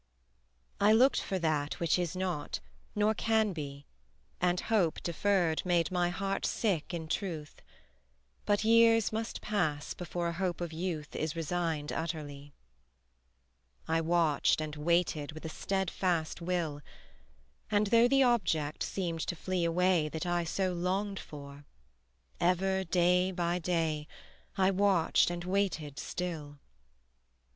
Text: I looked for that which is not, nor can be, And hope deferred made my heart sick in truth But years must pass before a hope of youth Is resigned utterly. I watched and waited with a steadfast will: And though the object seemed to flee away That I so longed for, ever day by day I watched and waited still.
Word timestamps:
I 0.79 0.93
looked 0.93 1.21
for 1.21 1.37
that 1.37 1.79
which 1.79 1.99
is 1.99 2.15
not, 2.15 2.59
nor 2.95 3.13
can 3.13 3.53
be, 3.53 3.85
And 4.41 4.59
hope 4.59 4.99
deferred 5.03 5.63
made 5.63 5.91
my 5.91 6.09
heart 6.09 6.43
sick 6.43 6.91
in 6.91 7.07
truth 7.07 7.61
But 8.47 8.63
years 8.63 9.13
must 9.13 9.41
pass 9.41 9.93
before 9.93 10.27
a 10.27 10.33
hope 10.33 10.59
of 10.59 10.73
youth 10.73 11.15
Is 11.15 11.35
resigned 11.35 11.91
utterly. 11.91 12.51
I 13.87 14.01
watched 14.01 14.59
and 14.59 14.75
waited 14.75 15.33
with 15.33 15.45
a 15.45 15.49
steadfast 15.49 16.41
will: 16.41 16.81
And 17.69 17.85
though 17.85 18.07
the 18.07 18.23
object 18.23 18.81
seemed 18.81 19.19
to 19.27 19.35
flee 19.35 19.65
away 19.65 20.09
That 20.09 20.25
I 20.25 20.45
so 20.45 20.73
longed 20.73 21.19
for, 21.19 21.63
ever 22.39 22.83
day 22.83 23.31
by 23.31 23.59
day 23.59 24.07
I 24.57 24.71
watched 24.71 25.29
and 25.29 25.43
waited 25.43 25.99
still. 25.99 26.57